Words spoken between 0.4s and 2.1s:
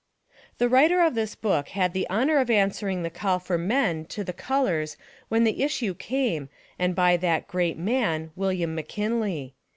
The writer of this book had the